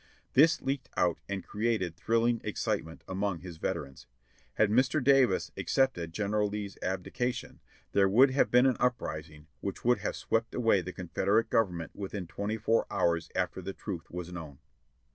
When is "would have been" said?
8.09-8.65